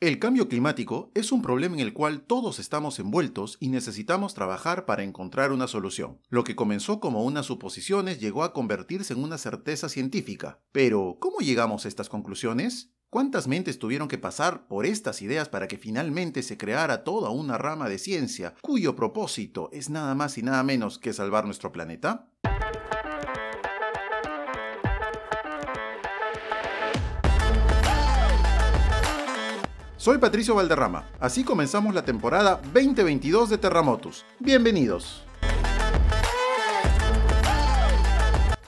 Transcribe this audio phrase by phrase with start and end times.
[0.00, 4.86] El cambio climático es un problema en el cual todos estamos envueltos y necesitamos trabajar
[4.86, 6.20] para encontrar una solución.
[6.28, 10.60] Lo que comenzó como unas suposiciones llegó a convertirse en una certeza científica.
[10.70, 12.92] Pero, ¿cómo llegamos a estas conclusiones?
[13.10, 17.58] ¿Cuántas mentes tuvieron que pasar por estas ideas para que finalmente se creara toda una
[17.58, 22.30] rama de ciencia cuyo propósito es nada más y nada menos que salvar nuestro planeta?
[30.08, 31.04] Soy Patricio Valderrama.
[31.20, 34.24] Así comenzamos la temporada 2022 de Terramotus.
[34.38, 35.27] Bienvenidos.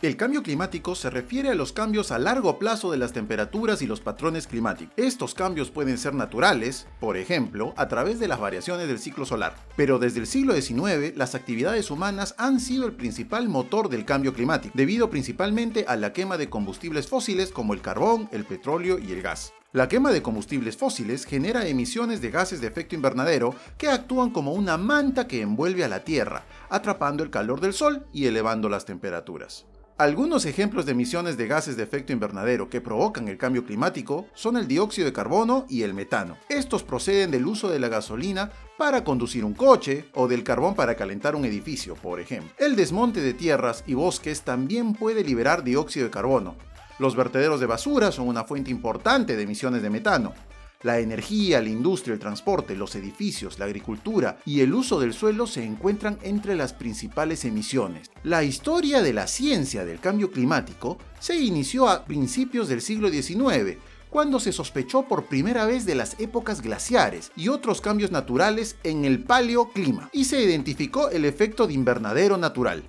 [0.02, 3.86] El cambio climático se refiere a los cambios a largo plazo de las temperaturas y
[3.86, 4.94] los patrones climáticos.
[4.96, 9.56] Estos cambios pueden ser naturales, por ejemplo, a través de las variaciones del ciclo solar.
[9.76, 14.32] Pero desde el siglo XIX, las actividades humanas han sido el principal motor del cambio
[14.32, 19.12] climático, debido principalmente a la quema de combustibles fósiles como el carbón, el petróleo y
[19.12, 19.52] el gas.
[19.72, 24.54] La quema de combustibles fósiles genera emisiones de gases de efecto invernadero que actúan como
[24.54, 28.86] una manta que envuelve a la Tierra, atrapando el calor del Sol y elevando las
[28.86, 29.66] temperaturas.
[30.00, 34.56] Algunos ejemplos de emisiones de gases de efecto invernadero que provocan el cambio climático son
[34.56, 36.38] el dióxido de carbono y el metano.
[36.48, 40.94] Estos proceden del uso de la gasolina para conducir un coche o del carbón para
[40.94, 42.50] calentar un edificio, por ejemplo.
[42.56, 46.56] El desmonte de tierras y bosques también puede liberar dióxido de carbono,
[47.00, 50.34] los vertederos de basura son una fuente importante de emisiones de metano.
[50.82, 55.46] La energía, la industria, el transporte, los edificios, la agricultura y el uso del suelo
[55.46, 58.10] se encuentran entre las principales emisiones.
[58.22, 63.76] La historia de la ciencia del cambio climático se inició a principios del siglo XIX,
[64.08, 69.04] cuando se sospechó por primera vez de las épocas glaciares y otros cambios naturales en
[69.04, 72.82] el paleoclima, y se identificó el efecto de invernadero natural.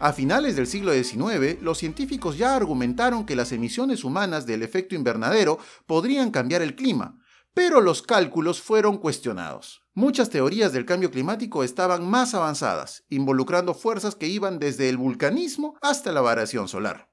[0.00, 4.94] A finales del siglo XIX, los científicos ya argumentaron que las emisiones humanas del efecto
[4.94, 7.18] invernadero podrían cambiar el clima,
[7.52, 9.82] pero los cálculos fueron cuestionados.
[9.94, 15.76] Muchas teorías del cambio climático estaban más avanzadas, involucrando fuerzas que iban desde el vulcanismo
[15.82, 17.07] hasta la variación solar.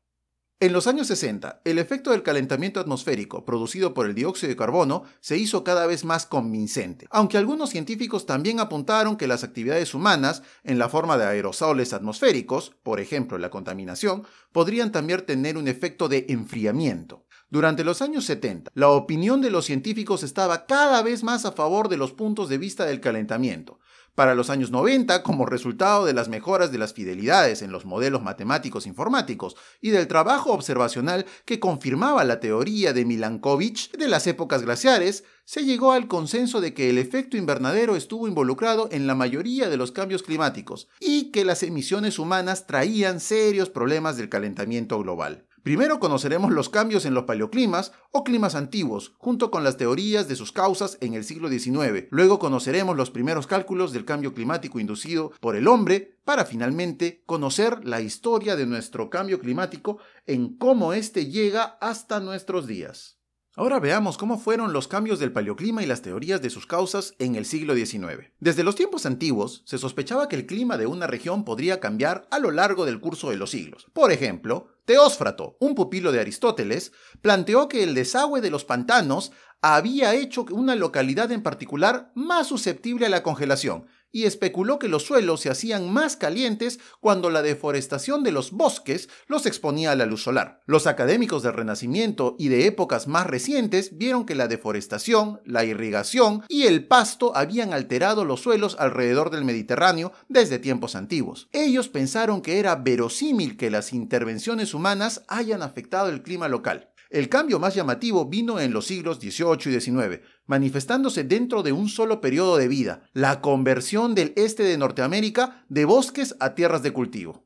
[0.62, 5.04] En los años 60, el efecto del calentamiento atmosférico producido por el dióxido de carbono
[5.20, 10.44] se hizo cada vez más convincente, aunque algunos científicos también apuntaron que las actividades humanas,
[10.64, 14.24] en la forma de aerosoles atmosféricos, por ejemplo la contaminación,
[14.54, 17.26] podrían también tener un efecto de enfriamiento.
[17.50, 21.90] Durante los años 70, la opinión de los científicos estaba cada vez más a favor
[21.90, 23.80] de los puntos de vista del calentamiento,
[24.16, 28.24] para los años 90, como resultado de las mejoras de las fidelidades en los modelos
[28.24, 34.64] matemáticos informáticos y del trabajo observacional que confirmaba la teoría de Milankovitch de las épocas
[34.64, 39.70] glaciares, se llegó al consenso de que el efecto invernadero estuvo involucrado en la mayoría
[39.70, 45.45] de los cambios climáticos y que las emisiones humanas traían serios problemas del calentamiento global.
[45.66, 50.36] Primero conoceremos los cambios en los paleoclimas o climas antiguos, junto con las teorías de
[50.36, 52.06] sus causas en el siglo XIX.
[52.12, 57.84] Luego conoceremos los primeros cálculos del cambio climático inducido por el hombre, para finalmente conocer
[57.84, 63.15] la historia de nuestro cambio climático en cómo éste llega hasta nuestros días.
[63.58, 67.36] Ahora veamos cómo fueron los cambios del paleoclima y las teorías de sus causas en
[67.36, 68.30] el siglo XIX.
[68.42, 72.40] Desde los tiempos antiguos, se sospechaba que el clima de una región podría cambiar a
[72.40, 73.88] lo largo del curso de los siglos.
[73.94, 80.14] Por ejemplo, Teósfrato, un pupilo de Aristóteles, planteó que el desagüe de los pantanos había
[80.16, 85.42] hecho una localidad en particular más susceptible a la congelación, y especuló que los suelos
[85.42, 90.24] se hacían más calientes cuando la deforestación de los bosques los exponía a la luz
[90.24, 90.62] solar.
[90.66, 96.44] Los académicos del Renacimiento y de épocas más recientes vieron que la deforestación, la irrigación
[96.48, 101.50] y el pasto habían alterado los suelos alrededor del Mediterráneo desde tiempos antiguos.
[101.52, 106.95] Ellos pensaron que era verosímil que las intervenciones humanas hayan afectado el clima local.
[107.10, 111.88] El cambio más llamativo vino en los siglos XVIII y XIX, manifestándose dentro de un
[111.88, 116.92] solo periodo de vida, la conversión del este de Norteamérica de bosques a tierras de
[116.92, 117.46] cultivo.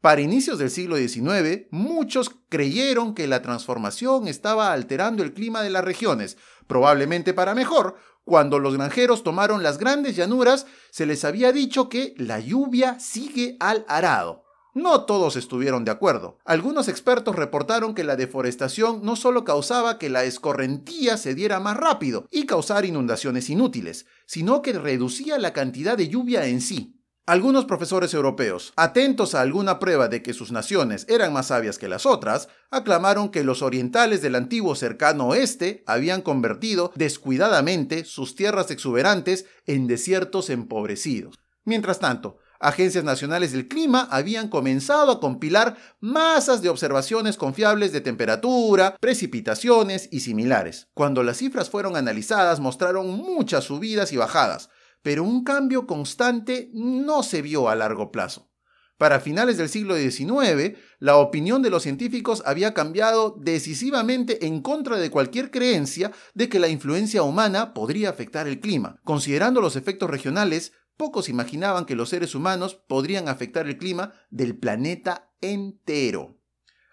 [0.00, 5.70] Para inicios del siglo XIX, muchos creyeron que la transformación estaba alterando el clima de
[5.70, 7.96] las regiones, probablemente para mejor.
[8.24, 13.56] Cuando los granjeros tomaron las grandes llanuras, se les había dicho que la lluvia sigue
[13.60, 14.43] al arado.
[14.74, 16.38] No todos estuvieron de acuerdo.
[16.44, 21.76] Algunos expertos reportaron que la deforestación no solo causaba que la escorrentía se diera más
[21.76, 27.00] rápido y causar inundaciones inútiles, sino que reducía la cantidad de lluvia en sí.
[27.24, 31.88] Algunos profesores europeos, atentos a alguna prueba de que sus naciones eran más sabias que
[31.88, 38.72] las otras, aclamaron que los orientales del antiguo cercano oeste habían convertido descuidadamente sus tierras
[38.72, 41.36] exuberantes en desiertos empobrecidos.
[41.64, 48.00] Mientras tanto, agencias nacionales del clima habían comenzado a compilar masas de observaciones confiables de
[48.00, 50.88] temperatura, precipitaciones y similares.
[50.94, 54.70] Cuando las cifras fueron analizadas mostraron muchas subidas y bajadas,
[55.02, 58.50] pero un cambio constante no se vio a largo plazo.
[58.96, 64.98] Para finales del siglo XIX, la opinión de los científicos había cambiado decisivamente en contra
[64.98, 69.00] de cualquier creencia de que la influencia humana podría afectar el clima.
[69.04, 74.56] Considerando los efectos regionales, pocos imaginaban que los seres humanos podrían afectar el clima del
[74.56, 76.38] planeta entero.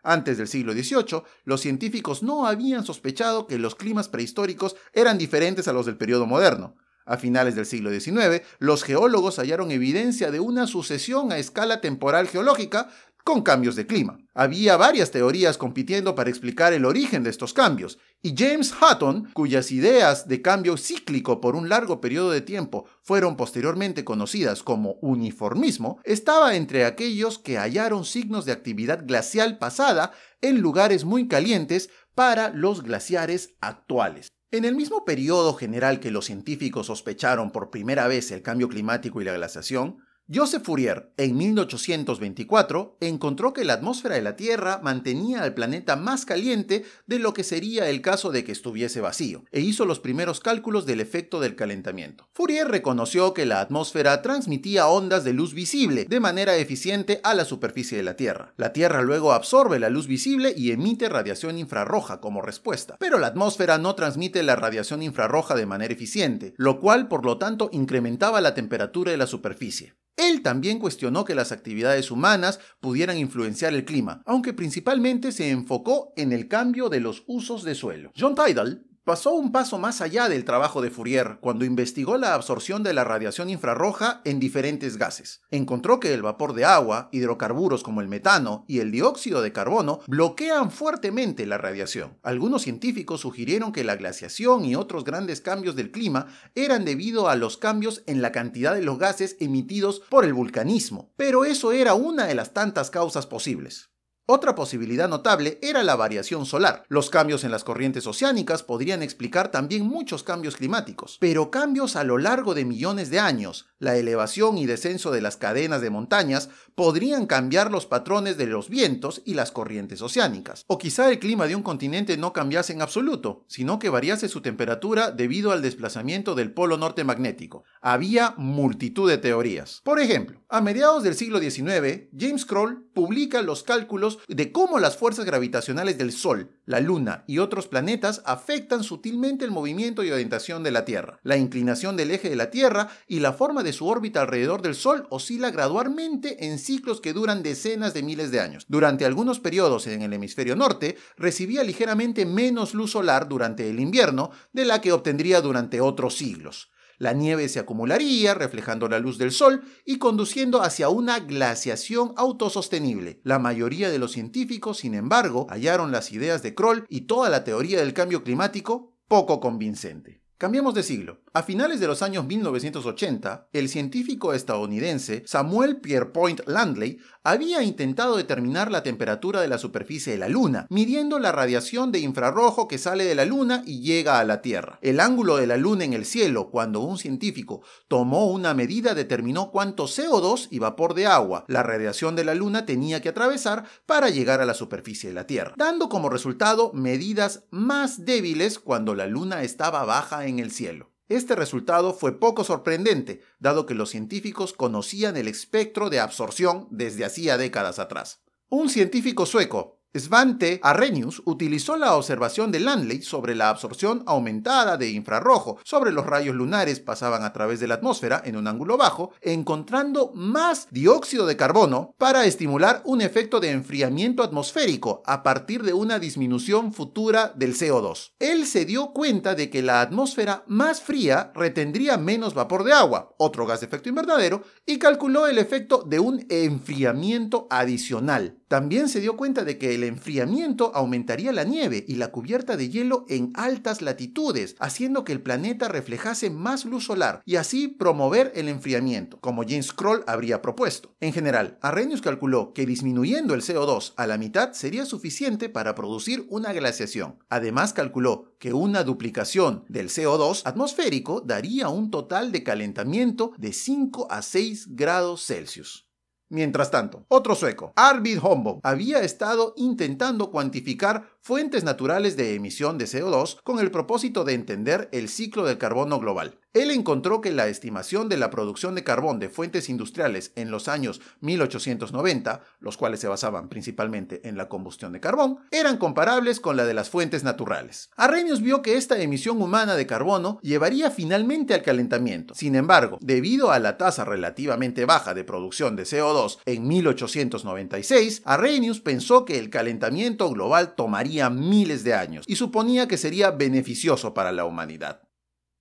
[0.03, 5.68] Antes del siglo XVIII, los científicos no habían sospechado que los climas prehistóricos eran diferentes
[5.68, 6.75] a los del periodo moderno.
[7.06, 12.27] A finales del siglo XIX, los geólogos hallaron evidencia de una sucesión a escala temporal
[12.27, 12.89] geológica
[13.23, 14.18] con cambios de clima.
[14.33, 19.71] Había varias teorías compitiendo para explicar el origen de estos cambios, y James Hutton, cuyas
[19.71, 26.00] ideas de cambio cíclico por un largo periodo de tiempo fueron posteriormente conocidas como uniformismo,
[26.03, 32.50] estaba entre aquellos que hallaron signos de actividad glacial pasada en lugares muy calientes para
[32.50, 34.29] los glaciares actuales.
[34.51, 39.21] En el mismo periodo general que los científicos sospecharon por primera vez el cambio climático
[39.21, 40.00] y la glaciación,
[40.33, 46.23] Joseph Fourier, en 1824, encontró que la atmósfera de la Tierra mantenía al planeta más
[46.23, 50.39] caliente de lo que sería el caso de que estuviese vacío, e hizo los primeros
[50.39, 52.29] cálculos del efecto del calentamiento.
[52.33, 57.44] Fourier reconoció que la atmósfera transmitía ondas de luz visible de manera eficiente a la
[57.44, 58.53] superficie de la Tierra.
[58.56, 63.27] La Tierra luego absorbe la luz visible y emite radiación infrarroja como respuesta, pero la
[63.27, 68.39] atmósfera no transmite la radiación infrarroja de manera eficiente, lo cual por lo tanto incrementaba
[68.39, 69.94] la temperatura de la superficie.
[70.17, 76.13] Él también cuestionó que las actividades humanas pudieran influenciar el clima, aunque principalmente se enfocó
[76.15, 78.11] en el cambio de los usos de suelo.
[78.17, 82.83] John Tidal pasó un paso más allá del trabajo de Fourier cuando investigó la absorción
[82.83, 85.42] de la radiación infrarroja en diferentes gases.
[85.50, 90.00] Encontró que el vapor de agua, hidrocarburos como el metano y el dióxido de carbono
[90.07, 92.18] bloquean fuertemente la radiación.
[92.21, 97.36] Algunos científicos sugirieron que la glaciación y otros grandes cambios del clima eran debido a
[97.36, 101.95] los cambios en la cantidad de los gases emitidos por el vulcanismo, pero eso era
[101.95, 103.92] una de las tantas causas posibles.
[104.27, 106.83] Otra posibilidad notable era la variación solar.
[106.89, 112.03] Los cambios en las corrientes oceánicas podrían explicar también muchos cambios climáticos, pero cambios a
[112.03, 116.50] lo largo de millones de años, la elevación y descenso de las cadenas de montañas
[116.75, 120.65] podrían cambiar los patrones de los vientos y las corrientes oceánicas.
[120.68, 124.41] O quizá el clima de un continente no cambiase en absoluto, sino que variase su
[124.41, 127.63] temperatura debido al desplazamiento del polo norte magnético.
[127.81, 129.81] Había multitud de teorías.
[129.83, 134.97] Por ejemplo, a mediados del siglo XIX, James Kroll publica los cálculos de cómo las
[134.97, 140.63] fuerzas gravitacionales del Sol, la Luna y otros planetas afectan sutilmente el movimiento y orientación
[140.63, 141.19] de la Tierra.
[141.23, 144.75] La inclinación del eje de la Tierra y la forma de su órbita alrededor del
[144.75, 148.65] Sol oscila gradualmente en ciclos que duran decenas de miles de años.
[148.67, 154.31] Durante algunos periodos en el hemisferio norte, recibía ligeramente menos luz solar durante el invierno
[154.53, 156.71] de la que obtendría durante otros siglos.
[157.01, 163.21] La nieve se acumularía, reflejando la luz del sol y conduciendo hacia una glaciación autosostenible.
[163.24, 167.44] La mayoría de los científicos, sin embargo, hallaron las ideas de Kroll y toda la
[167.44, 170.21] teoría del cambio climático poco convincente.
[170.41, 171.19] Cambiamos de siglo.
[171.33, 178.71] A finales de los años 1980, el científico estadounidense Samuel Pierpoint Landley había intentado determinar
[178.71, 183.05] la temperatura de la superficie de la Luna, midiendo la radiación de infrarrojo que sale
[183.05, 184.79] de la Luna y llega a la Tierra.
[184.81, 189.51] El ángulo de la Luna en el cielo, cuando un científico tomó una medida, determinó
[189.51, 194.09] cuánto CO2 y vapor de agua la radiación de la Luna tenía que atravesar para
[194.09, 199.06] llegar a la superficie de la Tierra, dando como resultado medidas más débiles cuando la
[199.06, 200.92] Luna estaba baja en el cielo.
[201.09, 207.04] Este resultado fue poco sorprendente, dado que los científicos conocían el espectro de absorción desde
[207.04, 208.23] hacía décadas atrás.
[208.47, 214.90] Un científico sueco, Svante Arrhenius utilizó la observación de Landley sobre la absorción aumentada de
[214.90, 219.12] infrarrojo sobre los rayos lunares pasaban a través de la atmósfera en un ángulo bajo,
[219.19, 225.74] encontrando más dióxido de carbono para estimular un efecto de enfriamiento atmosférico a partir de
[225.74, 228.14] una disminución futura del CO2.
[228.19, 233.14] Él se dio cuenta de que la atmósfera más fría retendría menos vapor de agua,
[233.18, 238.99] otro gas de efecto invernadero, y calculó el efecto de un enfriamiento adicional También se
[238.99, 243.31] dio cuenta de que el enfriamiento aumentaría la nieve y la cubierta de hielo en
[243.33, 249.21] altas latitudes, haciendo que el planeta reflejase más luz solar y así promover el enfriamiento,
[249.21, 250.93] como James Kroll habría propuesto.
[250.99, 256.25] En general, Arrhenius calculó que disminuyendo el CO2 a la mitad sería suficiente para producir
[256.27, 257.19] una glaciación.
[257.29, 264.07] Además, calculó que una duplicación del CO2 atmosférico daría un total de calentamiento de 5
[264.11, 265.87] a 6 grados Celsius.
[266.31, 272.85] Mientras tanto, otro sueco, Arvid Hombo, había estado intentando cuantificar fuentes naturales de emisión de
[272.85, 276.40] CO2 con el propósito de entender el ciclo del carbono global.
[276.54, 280.68] Él encontró que la estimación de la producción de carbón de fuentes industriales en los
[280.68, 286.57] años 1890, los cuales se basaban principalmente en la combustión de carbón, eran comparables con
[286.57, 287.90] la de las fuentes naturales.
[287.95, 292.33] Arrhenius vio que esta emisión humana de carbono llevaría finalmente al calentamiento.
[292.35, 298.81] Sin embargo, debido a la tasa relativamente baja de producción de CO2 en 1896, Arrhenius
[298.81, 304.31] pensó que el calentamiento global tomaría miles de años y suponía que sería beneficioso para
[304.31, 305.01] la humanidad.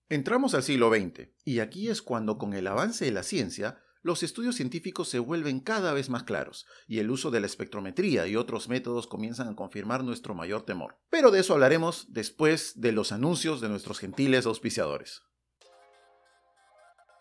[0.08, 4.22] Entramos al siglo XX, y aquí es cuando con el avance de la ciencia, los
[4.22, 8.34] estudios científicos se vuelven cada vez más claros, y el uso de la espectrometría y
[8.34, 10.98] otros métodos comienzan a confirmar nuestro mayor temor.
[11.10, 15.22] Pero de eso hablaremos después de los anuncios de nuestros gentiles auspiciadores.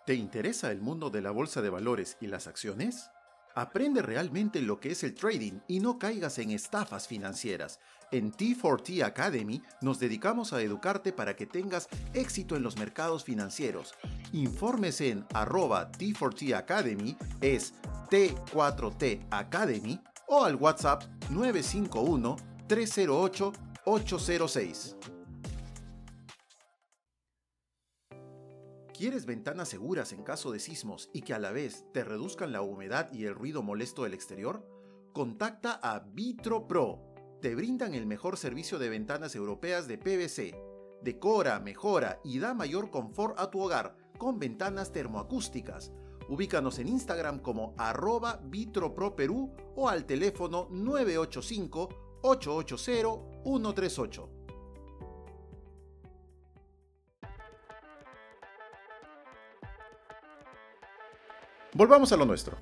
[0.05, 3.09] ¿Te interesa el mundo de la bolsa de valores y las acciones?
[3.53, 7.79] Aprende realmente lo que es el trading y no caigas en estafas financieras.
[8.11, 13.93] En T4T Academy nos dedicamos a educarte para que tengas éxito en los mercados financieros.
[14.33, 17.73] Infórmese en arroba T4T Academy, es
[18.09, 22.35] T4T Academy, o al WhatsApp 951
[22.67, 23.53] 308
[23.85, 24.95] 806.
[28.99, 32.61] ¿Quieres ventanas seguras en caso de sismos y que a la vez te reduzcan la
[32.61, 34.67] humedad y el ruido molesto del exterior?
[35.13, 37.08] Contacta a Vitro Pro.
[37.41, 40.61] Te brindan el mejor servicio de ventanas europeas de PVC.
[41.01, 45.93] Decora, mejora y da mayor confort a tu hogar con ventanas termoacústicas.
[46.27, 54.29] Ubícanos en Instagram como arroba vitroproperú o al teléfono 985 880 138.
[61.73, 62.57] Volvamos a lo nuestro.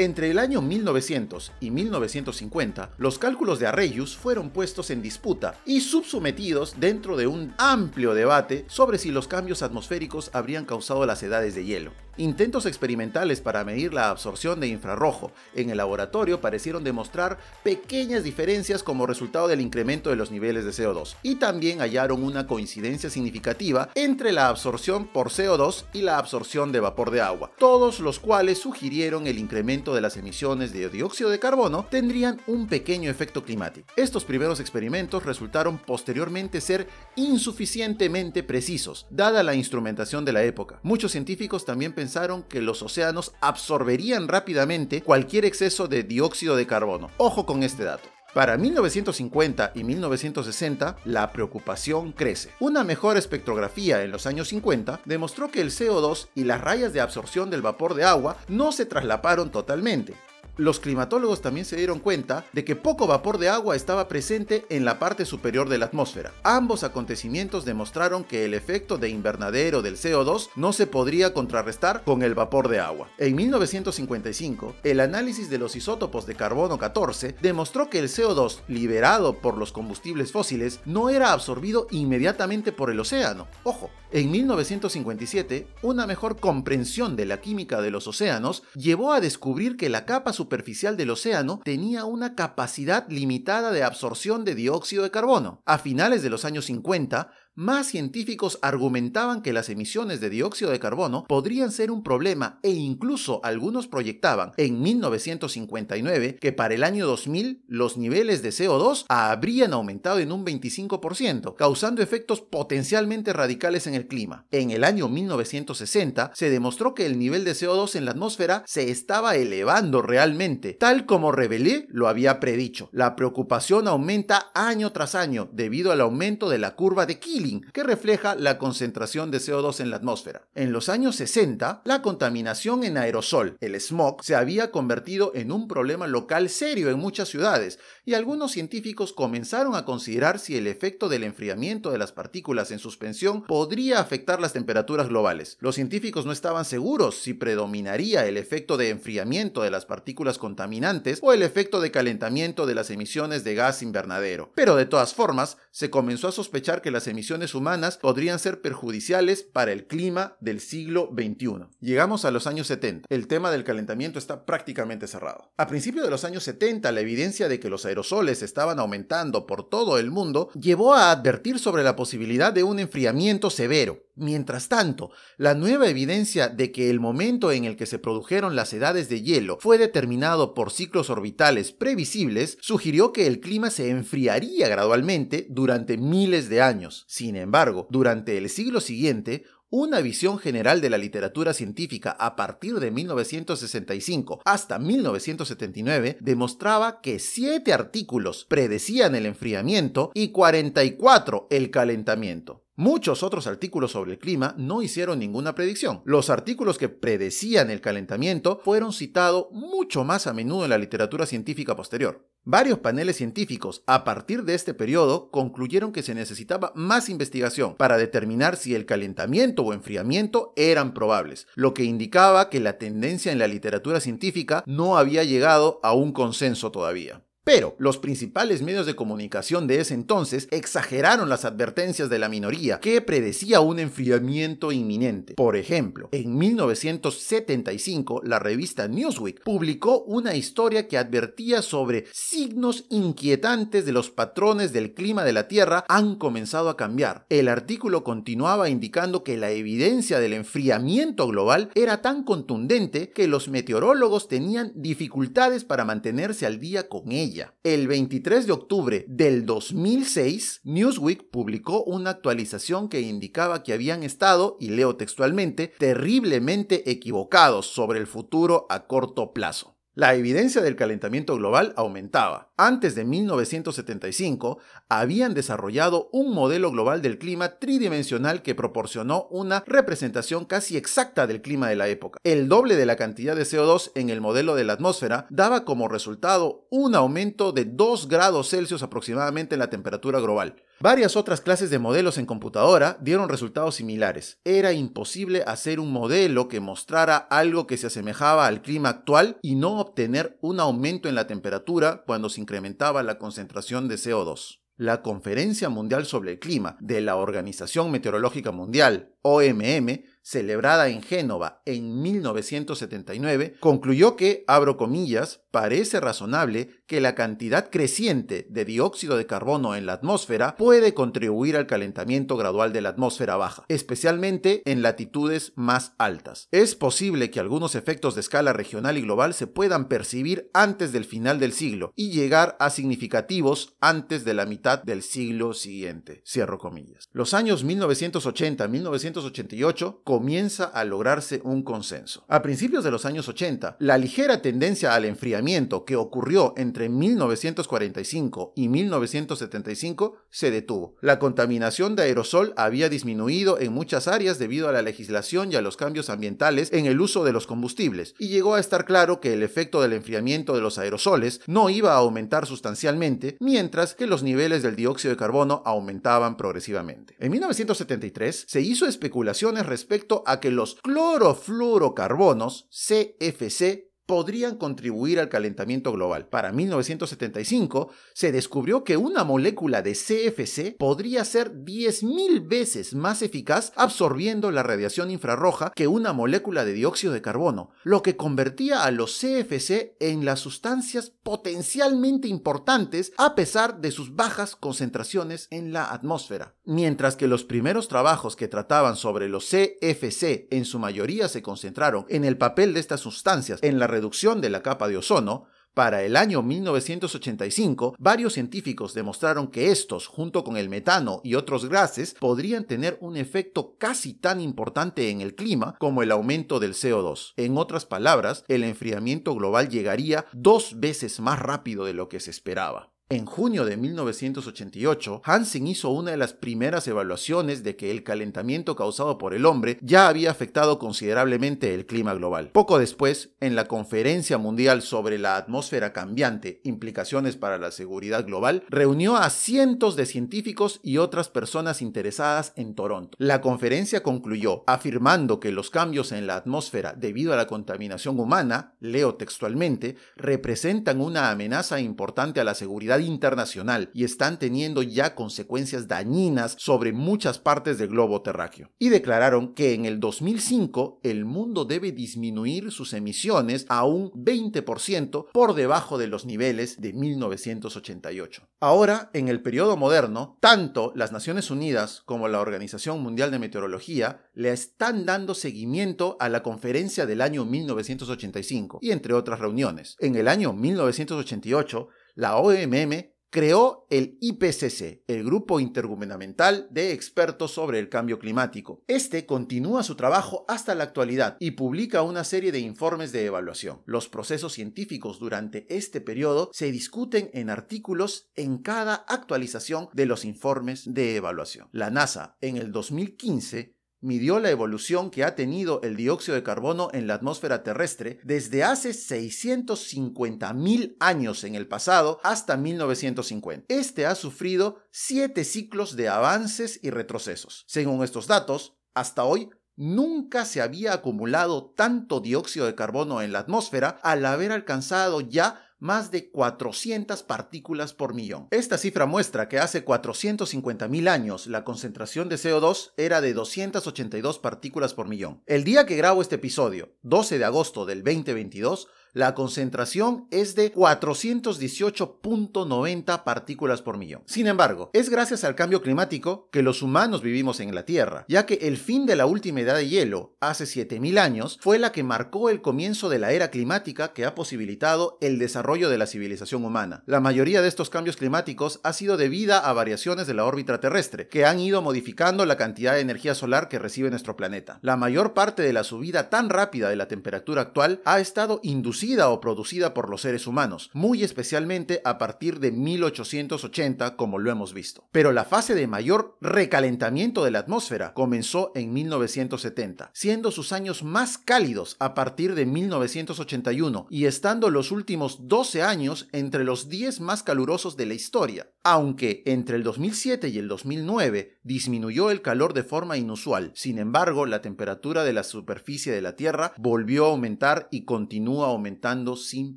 [0.00, 5.82] Entre el año 1900 y 1950, los cálculos de Arrhenius fueron puestos en disputa y
[5.82, 11.54] subsometidos dentro de un amplio debate sobre si los cambios atmosféricos habrían causado las edades
[11.54, 11.92] de hielo.
[12.20, 18.82] Intentos experimentales para medir la absorción de infrarrojo en el laboratorio parecieron demostrar pequeñas diferencias
[18.82, 23.88] como resultado del incremento de los niveles de CO2 y también hallaron una coincidencia significativa
[23.94, 28.58] entre la absorción por CO2 y la absorción de vapor de agua, todos los cuales
[28.58, 33.86] sugirieron el incremento de las emisiones de dióxido de carbono tendrían un pequeño efecto climático.
[33.96, 40.80] Estos primeros experimentos resultaron posteriormente ser insuficientemente precisos, dada la instrumentación de la época.
[40.82, 47.10] Muchos científicos también pensaron que los océanos absorberían rápidamente cualquier exceso de dióxido de carbono.
[47.18, 48.08] Ojo con este dato.
[48.34, 52.50] Para 1950 y 1960, la preocupación crece.
[52.60, 57.00] Una mejor espectrografía en los años 50 demostró que el CO2 y las rayas de
[57.00, 60.14] absorción del vapor de agua no se traslaparon totalmente,
[60.60, 64.84] los climatólogos también se dieron cuenta de que poco vapor de agua estaba presente en
[64.84, 66.32] la parte superior de la atmósfera.
[66.42, 72.22] Ambos acontecimientos demostraron que el efecto de invernadero del CO2 no se podría contrarrestar con
[72.22, 73.08] el vapor de agua.
[73.16, 79.38] En 1955, el análisis de los isótopos de carbono 14 demostró que el CO2 liberado
[79.38, 83.46] por los combustibles fósiles no era absorbido inmediatamente por el océano.
[83.64, 89.76] Ojo, en 1957, una mejor comprensión de la química de los océanos llevó a descubrir
[89.76, 95.12] que la capa superficial del océano tenía una capacidad limitada de absorción de dióxido de
[95.12, 95.62] carbono.
[95.64, 100.78] A finales de los años 50, más científicos argumentaban que las emisiones de dióxido de
[100.78, 107.06] carbono podrían ser un problema e incluso algunos proyectaban en 1959 que para el año
[107.06, 113.94] 2000 los niveles de CO2 habrían aumentado en un 25%, causando efectos potencialmente radicales en
[113.94, 114.46] el clima.
[114.50, 118.90] En el año 1960 se demostró que el nivel de CO2 en la atmósfera se
[118.90, 122.88] estaba elevando realmente, tal como Revelé lo había predicho.
[122.92, 127.39] La preocupación aumenta año tras año debido al aumento de la curva de Kiel
[127.72, 130.42] que refleja la concentración de CO2 en la atmósfera.
[130.54, 135.68] En los años 60, la contaminación en aerosol, el smog, se había convertido en un
[135.68, 141.08] problema local serio en muchas ciudades, y algunos científicos comenzaron a considerar si el efecto
[141.08, 145.56] del enfriamiento de las partículas en suspensión podría afectar las temperaturas globales.
[145.60, 151.18] Los científicos no estaban seguros si predominaría el efecto de enfriamiento de las partículas contaminantes
[151.22, 154.52] o el efecto de calentamiento de las emisiones de gas invernadero.
[154.54, 159.42] Pero de todas formas, se comenzó a sospechar que las emisiones humanas podrían ser perjudiciales
[159.42, 161.66] para el clima del siglo XXI.
[161.80, 163.06] Llegamos a los años 70.
[163.08, 165.52] El tema del calentamiento está prácticamente cerrado.
[165.56, 169.68] A principios de los años 70, la evidencia de que los aerosoles estaban aumentando por
[169.68, 174.02] todo el mundo llevó a advertir sobre la posibilidad de un enfriamiento severo.
[174.20, 178.74] Mientras tanto, la nueva evidencia de que el momento en el que se produjeron las
[178.74, 184.68] edades de hielo fue determinado por ciclos orbitales previsibles sugirió que el clima se enfriaría
[184.68, 187.06] gradualmente durante miles de años.
[187.08, 192.80] Sin embargo, durante el siglo siguiente, una visión general de la literatura científica a partir
[192.80, 202.64] de 1965 hasta 1979 demostraba que 7 artículos predecían el enfriamiento y 44 el calentamiento.
[202.80, 206.00] Muchos otros artículos sobre el clima no hicieron ninguna predicción.
[206.06, 211.26] Los artículos que predecían el calentamiento fueron citados mucho más a menudo en la literatura
[211.26, 212.26] científica posterior.
[212.42, 217.98] Varios paneles científicos a partir de este periodo concluyeron que se necesitaba más investigación para
[217.98, 223.38] determinar si el calentamiento o enfriamiento eran probables, lo que indicaba que la tendencia en
[223.38, 227.22] la literatura científica no había llegado a un consenso todavía.
[227.42, 232.80] Pero los principales medios de comunicación de ese entonces exageraron las advertencias de la minoría
[232.80, 235.34] que predecía un enfriamiento inminente.
[235.34, 243.86] Por ejemplo, en 1975 la revista Newsweek publicó una historia que advertía sobre signos inquietantes
[243.86, 247.24] de los patrones del clima de la Tierra han comenzado a cambiar.
[247.30, 253.48] El artículo continuaba indicando que la evidencia del enfriamiento global era tan contundente que los
[253.48, 257.29] meteorólogos tenían dificultades para mantenerse al día con ella.
[257.62, 264.56] El 23 de octubre del 2006, Newsweek publicó una actualización que indicaba que habían estado,
[264.60, 269.79] y leo textualmente, terriblemente equivocados sobre el futuro a corto plazo.
[270.00, 272.48] La evidencia del calentamiento global aumentaba.
[272.56, 274.56] Antes de 1975,
[274.88, 281.42] habían desarrollado un modelo global del clima tridimensional que proporcionó una representación casi exacta del
[281.42, 282.18] clima de la época.
[282.24, 285.86] El doble de la cantidad de CO2 en el modelo de la atmósfera daba como
[285.86, 290.56] resultado un aumento de 2 grados Celsius aproximadamente en la temperatura global.
[290.82, 294.38] Varias otras clases de modelos en computadora dieron resultados similares.
[294.44, 299.56] Era imposible hacer un modelo que mostrara algo que se asemejaba al clima actual y
[299.56, 304.60] no obtener un aumento en la temperatura cuando se incrementaba la concentración de CO2.
[304.78, 311.60] La Conferencia Mundial sobre el Clima de la Organización Meteorológica Mundial, OMM, celebrada en Génova
[311.66, 319.26] en 1979, concluyó que, abro comillas, parece razonable que la cantidad creciente de dióxido de
[319.26, 324.82] carbono en la atmósfera puede contribuir al calentamiento gradual de la atmósfera baja, especialmente en
[324.82, 326.48] latitudes más altas.
[326.50, 331.04] Es posible que algunos efectos de escala regional y global se puedan percibir antes del
[331.04, 336.22] final del siglo y llegar a significativos antes de la mitad del siglo siguiente.
[336.26, 337.08] Cierro comillas.
[337.12, 342.24] Los años 1980-1988 comienza a lograrse un consenso.
[342.28, 345.39] A principios de los años 80, la ligera tendencia al enfriamiento
[345.86, 350.96] que ocurrió entre 1945 y 1975 se detuvo.
[351.00, 355.62] La contaminación de aerosol había disminuido en muchas áreas debido a la legislación y a
[355.62, 359.32] los cambios ambientales en el uso de los combustibles, y llegó a estar claro que
[359.32, 364.22] el efecto del enfriamiento de los aerosoles no iba a aumentar sustancialmente, mientras que los
[364.22, 367.16] niveles del dióxido de carbono aumentaban progresivamente.
[367.18, 375.92] En 1973 se hizo especulaciones respecto a que los clorofluorocarbonos, CFC, podrían contribuir al calentamiento
[375.92, 376.26] global.
[376.26, 383.72] Para 1975 se descubrió que una molécula de CFC podría ser 10.000 veces más eficaz
[383.76, 388.90] absorbiendo la radiación infrarroja que una molécula de dióxido de carbono, lo que convertía a
[388.90, 395.92] los CFC en las sustancias potencialmente importantes a pesar de sus bajas concentraciones en la
[395.92, 396.56] atmósfera.
[396.64, 402.06] Mientras que los primeros trabajos que trataban sobre los CFC en su mayoría se concentraron
[402.08, 406.02] en el papel de estas sustancias en la reducción de la capa de ozono, para
[406.02, 412.16] el año 1985, varios científicos demostraron que estos, junto con el metano y otros gases,
[412.18, 417.34] podrían tener un efecto casi tan importante en el clima como el aumento del CO2.
[417.36, 422.30] En otras palabras, el enfriamiento global llegaría dos veces más rápido de lo que se
[422.30, 422.90] esperaba.
[423.12, 428.76] En junio de 1988, Hansen hizo una de las primeras evaluaciones de que el calentamiento
[428.76, 432.50] causado por el hombre ya había afectado considerablemente el clima global.
[432.52, 438.62] Poco después, en la Conferencia Mundial sobre la Atmósfera Cambiante, implicaciones para la seguridad global,
[438.68, 443.16] reunió a cientos de científicos y otras personas interesadas en Toronto.
[443.18, 448.74] La conferencia concluyó afirmando que los cambios en la atmósfera debido a la contaminación humana,
[448.78, 455.88] leo textualmente, representan una amenaza importante a la seguridad internacional y están teniendo ya consecuencias
[455.88, 458.70] dañinas sobre muchas partes del globo terráqueo.
[458.78, 465.30] Y declararon que en el 2005 el mundo debe disminuir sus emisiones a un 20%
[465.32, 468.48] por debajo de los niveles de 1988.
[468.60, 474.22] Ahora, en el periodo moderno, tanto las Naciones Unidas como la Organización Mundial de Meteorología
[474.34, 479.96] le están dando seguimiento a la conferencia del año 1985 y entre otras reuniones.
[479.98, 481.88] En el año 1988,
[482.20, 488.84] la OMM creó el IPCC, el Grupo Intergubernamental de Expertos sobre el Cambio Climático.
[488.88, 493.80] Este continúa su trabajo hasta la actualidad y publica una serie de informes de evaluación.
[493.86, 500.26] Los procesos científicos durante este periodo se discuten en artículos en cada actualización de los
[500.26, 501.70] informes de evaluación.
[501.72, 506.88] La NASA en el 2015 midió la evolución que ha tenido el dióxido de carbono
[506.92, 513.66] en la atmósfera terrestre desde hace 650.000 años en el pasado hasta 1950.
[513.68, 517.64] Este ha sufrido siete ciclos de avances y retrocesos.
[517.66, 519.50] Según estos datos, hasta hoy
[519.82, 525.69] Nunca se había acumulado tanto dióxido de carbono en la atmósfera al haber alcanzado ya
[525.80, 528.46] más de 400 partículas por millón.
[528.50, 534.94] Esta cifra muestra que hace 450.000 años la concentración de CO2 era de 282 partículas
[534.94, 535.42] por millón.
[535.46, 540.72] El día que grabo este episodio, 12 de agosto del 2022, la concentración es de
[540.72, 544.22] 418.90 partículas por millón.
[544.26, 548.46] Sin embargo, es gracias al cambio climático que los humanos vivimos en la Tierra, ya
[548.46, 552.04] que el fin de la última edad de hielo, hace 7.000 años, fue la que
[552.04, 556.64] marcó el comienzo de la era climática que ha posibilitado el desarrollo de la civilización
[556.64, 557.02] humana.
[557.06, 561.26] La mayoría de estos cambios climáticos ha sido debida a variaciones de la órbita terrestre,
[561.28, 564.78] que han ido modificando la cantidad de energía solar que recibe nuestro planeta.
[564.82, 568.99] La mayor parte de la subida tan rápida de la temperatura actual ha estado inducida
[569.02, 574.74] o producida por los seres humanos, muy especialmente a partir de 1880 como lo hemos
[574.74, 575.08] visto.
[575.10, 581.02] Pero la fase de mayor recalentamiento de la atmósfera comenzó en 1970, siendo sus años
[581.02, 587.20] más cálidos a partir de 1981 y estando los últimos 12 años entre los 10
[587.20, 592.74] más calurosos de la historia, aunque entre el 2007 y el 2009 disminuyó el calor
[592.74, 593.72] de forma inusual.
[593.74, 598.68] Sin embargo, la temperatura de la superficie de la Tierra volvió a aumentar y continúa
[598.68, 598.89] aumentando
[599.36, 599.76] sin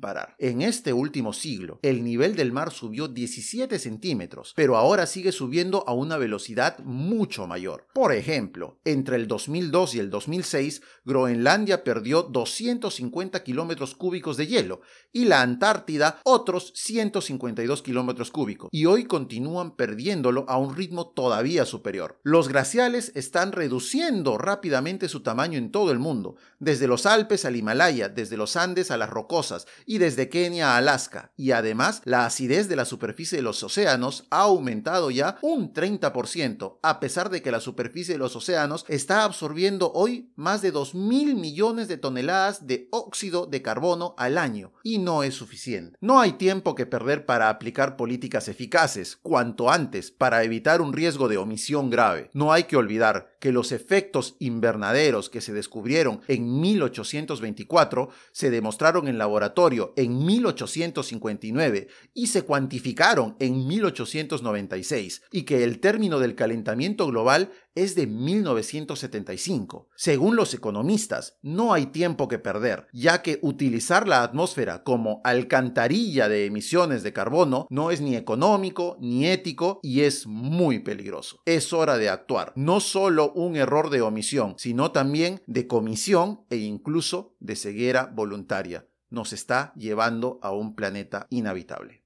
[0.00, 0.34] parar.
[0.38, 5.84] En este último siglo, el nivel del mar subió 17 centímetros, pero ahora sigue subiendo
[5.86, 7.86] a una velocidad mucho mayor.
[7.94, 14.80] Por ejemplo, entre el 2002 y el 2006, Groenlandia perdió 250 kilómetros cúbicos de hielo
[15.12, 21.64] y la Antártida otros 152 kilómetros cúbicos, y hoy continúan perdiéndolo a un ritmo todavía
[21.64, 22.18] superior.
[22.22, 27.56] Los glaciales están reduciendo rápidamente su tamaño en todo el mundo, desde los Alpes al
[27.56, 32.68] Himalaya, desde los Andes a rocosas y desde Kenia a Alaska, y además la acidez
[32.68, 37.50] de la superficie de los océanos ha aumentado ya un 30%, a pesar de que
[37.50, 42.66] la superficie de los océanos está absorbiendo hoy más de 2 mil millones de toneladas
[42.66, 45.96] de óxido de carbono al año, y no es suficiente.
[46.00, 51.28] No hay tiempo que perder para aplicar políticas eficaces, cuanto antes, para evitar un riesgo
[51.28, 52.30] de omisión grave.
[52.32, 58.93] No hay que olvidar que los efectos invernaderos que se descubrieron en 1824 se demostraron
[58.94, 67.06] en laboratorio en 1859 y se cuantificaron en 1896 y que el término del calentamiento
[67.06, 69.88] global es de 1975.
[69.96, 76.28] Según los economistas, no hay tiempo que perder, ya que utilizar la atmósfera como alcantarilla
[76.28, 81.40] de emisiones de carbono no es ni económico ni ético y es muy peligroso.
[81.44, 86.56] Es hora de actuar, no solo un error de omisión, sino también de comisión e
[86.56, 88.86] incluso de ceguera voluntaria.
[89.10, 92.03] Nos está llevando a un planeta inhabitable.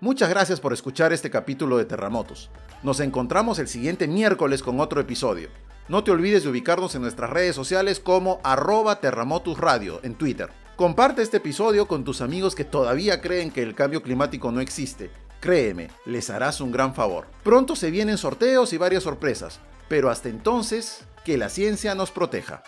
[0.00, 2.50] Muchas gracias por escuchar este capítulo de Terremotos.
[2.84, 5.48] Nos encontramos el siguiente miércoles con otro episodio.
[5.88, 10.50] No te olvides de ubicarnos en nuestras redes sociales como arroba Terremotus Radio en Twitter.
[10.76, 15.10] Comparte este episodio con tus amigos que todavía creen que el cambio climático no existe.
[15.40, 17.26] Créeme, les harás un gran favor.
[17.42, 19.58] Pronto se vienen sorteos y varias sorpresas,
[19.88, 22.62] pero hasta entonces, que la ciencia nos proteja.